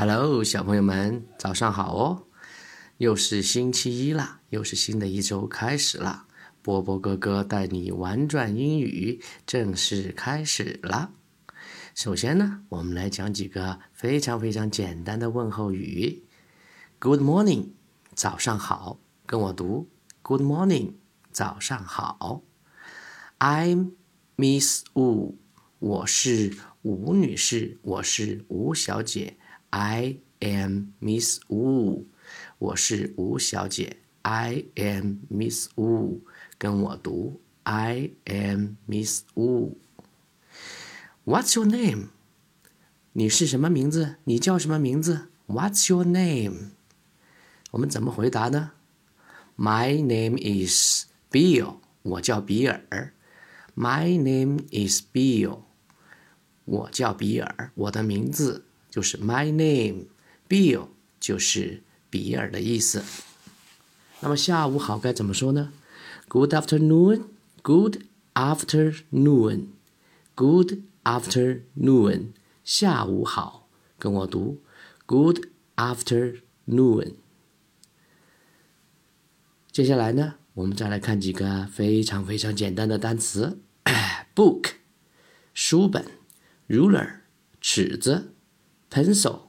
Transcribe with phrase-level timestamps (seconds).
[0.00, 2.22] Hello，小朋友们，早上好哦！
[2.98, 6.28] 又是星期一啦，又是新的一周开始啦。
[6.62, 11.10] 波波哥哥带你玩转英语正式开始啦。
[11.96, 16.22] 首先呢，我们来讲几个非常非常简单的问候语。
[17.00, 17.70] Good morning，
[18.14, 19.88] 早上好，跟我读。
[20.22, 20.92] Good morning，
[21.32, 22.44] 早上好。
[23.40, 23.94] I'm
[24.36, 25.34] Miss Wu，
[25.80, 29.36] 我是吴女士，我是吴小姐。
[29.70, 32.04] I am Miss Wu，
[32.58, 33.98] 我是吴小姐。
[34.22, 36.20] I am Miss Wu，
[36.56, 37.40] 跟我读。
[37.64, 39.74] I am Miss Wu。
[41.26, 42.08] What's your name？
[43.12, 44.16] 你是什么名字？
[44.24, 46.70] 你叫什么名字？What's your name？
[47.72, 48.72] 我们怎么回答呢
[49.58, 53.12] ？My name is Bill，我叫比尔。
[53.74, 55.60] My name is Bill，
[56.64, 60.88] 我叫比尔，我的名字就是 My name，Bill
[61.20, 63.02] 就是比尔的意思。
[64.20, 65.72] 那么下午好该怎么说呢
[66.28, 67.98] ？Good afternoon，Good
[68.34, 70.72] afternoon，Good
[71.04, 72.32] afternoon，
[72.64, 73.68] 下午好，
[73.98, 74.60] 跟我读
[75.06, 75.46] ，Good
[75.76, 77.14] afternoon。
[79.70, 83.60] 接下来呢，我们再来看几个非常非常简单的单词。
[84.34, 84.70] book
[85.54, 86.04] 书本
[86.68, 87.20] ，ruler
[87.60, 88.34] 尺子
[88.90, 89.40] ，pencil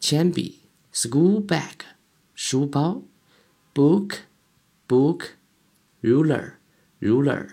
[0.00, 0.60] 铅笔
[0.92, 1.80] ，school bag
[2.34, 3.02] 书包
[3.74, 4.20] ，book
[4.88, 5.30] book
[6.02, 6.54] ruler
[7.00, 7.50] ruler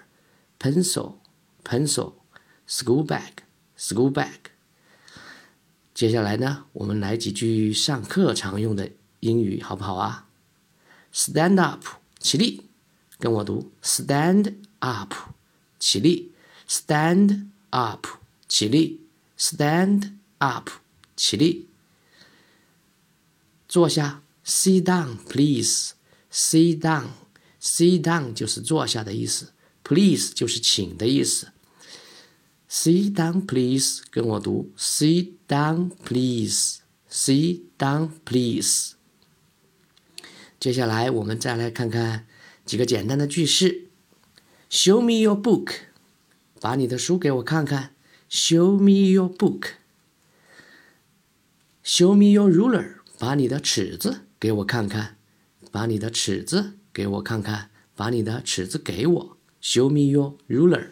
[0.59, 1.16] pencil
[1.64, 2.14] pencil
[2.67, 3.44] school bag
[3.77, 4.52] school bag。
[5.94, 10.27] 接下来呢，我们来几句上课常用的英语，好不好啊
[11.14, 11.83] ？Stand up
[12.20, 12.64] 起立，
[13.17, 15.14] 跟我读，stand up
[15.77, 16.31] 起立。
[16.67, 18.05] Stand up，
[18.47, 19.02] 起立。
[19.38, 20.70] Stand up，
[21.20, 21.67] 起立。
[23.67, 24.23] 坐下。
[24.50, 25.92] Sit down, please.
[26.31, 27.09] Sit down,
[27.61, 29.54] sit down 就是坐下的意思。
[29.83, 31.49] Please 就是请的意思。
[32.67, 34.71] Sit down, please，跟我读。
[34.76, 36.77] Sit down, please.
[37.11, 38.94] Sit down, please.
[40.60, 42.26] 接下来我们再来看看
[42.65, 43.89] 几个简单的句式。
[44.71, 45.73] Show me your book.
[46.60, 47.94] 把你的书给我看看
[48.32, 49.73] ，Show me your book.
[51.92, 52.98] Show me your ruler.
[53.17, 55.17] 把你的尺子给我看看，
[55.72, 60.89] 把你的尺子给我看看，把你的尺子给我，Show me your ruler.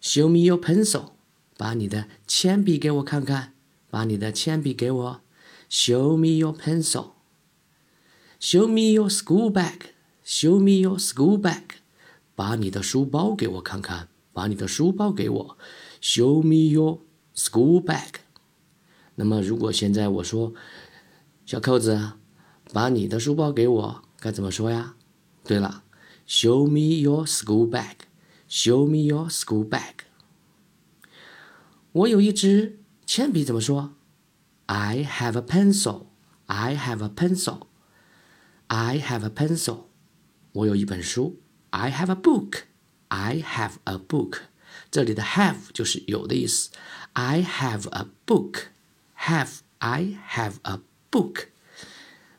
[0.00, 1.10] Show me your pencil.
[1.58, 3.52] 把你的铅笔给我看看，
[3.90, 5.20] 把你的铅笔给我
[5.68, 7.10] ，Show me your pencil.
[8.40, 9.90] Show me your school bag.
[10.24, 11.64] Show me your school bag.
[12.34, 14.08] 把你的书包给我看看。
[14.32, 15.58] 把你的书包给我
[16.00, 17.00] ，Show me your
[17.36, 18.20] school bag。
[19.20, 20.54] 那么，如果现在我说，
[21.44, 22.12] 小扣子，
[22.72, 24.94] 把你的书包给我，该怎么说呀？
[25.42, 25.82] 对了
[26.28, 27.96] ，Show me your school bag。
[28.48, 30.06] Show me your school bag。
[31.90, 33.94] 我有一支铅笔，怎么说
[34.66, 36.06] ？I have a pencil。
[36.46, 37.66] I have a pencil。
[38.68, 39.86] I have a pencil。
[40.52, 41.40] 我有一本书
[41.70, 42.60] ，I have a book。
[43.08, 44.42] I have a book，
[44.92, 46.70] 这里的 have 就是有的意思。
[47.14, 48.68] I have a book.
[49.20, 50.80] Have I have a
[51.10, 51.48] book。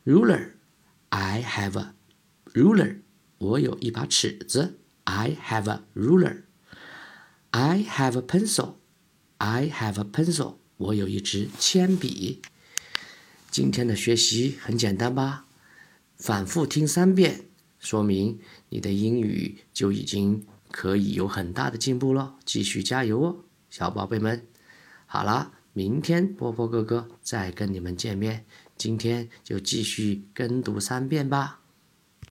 [0.05, 1.93] Ruler，I have a
[2.53, 3.01] ruler，
[3.37, 4.79] 我有一把尺子。
[5.03, 6.43] I have a ruler。
[7.51, 12.41] I have a pencil，I have a pencil，我有一支铅笔。
[13.51, 15.45] 今天的学习很简单吧？
[16.17, 17.45] 反复听三遍，
[17.79, 20.45] 说明你的英语就已经。
[20.71, 23.37] 可以有很大的进步了，继续加油哦，
[23.71, 24.45] 小宝贝们！
[25.07, 28.45] 好了，明天波波哥哥再跟你们见面。
[28.77, 31.59] 今天就继续跟读三遍吧。